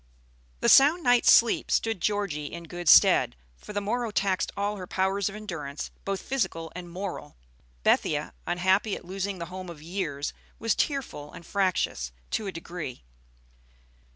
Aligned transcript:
The 0.61 0.67
sound 0.67 1.03
night's 1.03 1.31
sleep 1.31 1.69
stood 1.69 2.01
Georgie 2.01 2.51
in 2.51 2.63
good 2.63 2.89
stead, 2.89 3.35
for 3.55 3.71
the 3.71 3.79
morrow 3.81 4.09
taxed 4.09 4.51
all 4.57 4.77
her 4.77 4.87
powers 4.87 5.29
of 5.29 5.35
endurance, 5.35 5.91
both 6.05 6.23
physical 6.23 6.71
and 6.75 6.89
moral. 6.89 7.37
Bethia, 7.83 8.33
unhappy 8.47 8.95
at 8.95 9.05
losing 9.05 9.37
the 9.37 9.45
home 9.53 9.69
of 9.69 9.79
years, 9.83 10.33
was 10.57 10.73
tearful 10.73 11.31
and 11.33 11.45
fractious 11.45 12.11
to 12.31 12.47
a 12.47 12.51
degree. 12.51 13.03